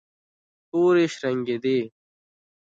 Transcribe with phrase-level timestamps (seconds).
[0.69, 1.77] تورې شرنګېدې.